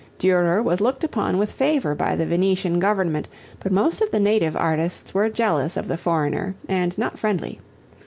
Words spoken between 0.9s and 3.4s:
upon with favor by the Venetian government